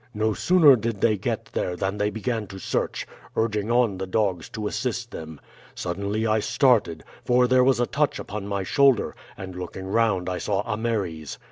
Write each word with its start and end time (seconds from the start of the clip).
No 0.15 0.33
sooner 0.33 0.75
did 0.75 0.99
they 0.99 1.15
get 1.15 1.45
there 1.53 1.75
than 1.75 1.99
they 1.99 2.09
began 2.09 2.47
to 2.47 2.57
search, 2.57 3.05
urging 3.35 3.69
on 3.69 3.99
the 3.99 4.07
dogs 4.07 4.49
to 4.49 4.65
assist 4.65 5.11
them. 5.11 5.39
Suddenly 5.75 6.25
I 6.25 6.39
started, 6.39 7.03
for 7.23 7.45
there 7.47 7.63
was 7.63 7.79
a 7.79 7.85
touch 7.85 8.17
upon 8.17 8.47
my 8.47 8.63
shoulder, 8.63 9.15
and 9.37 9.55
looking 9.55 9.85
round 9.85 10.27
I 10.27 10.39
saw 10.39 10.63
Ameres. 10.65 11.37